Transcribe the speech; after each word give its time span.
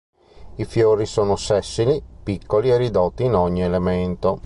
I 0.55 0.65
fiori 0.65 1.05
sono 1.05 1.35
sessili, 1.35 2.01
piccoli 2.23 2.71
e 2.71 2.77
ridotti 2.77 3.23
in 3.25 3.35
ogni 3.35 3.61
elemento. 3.61 4.39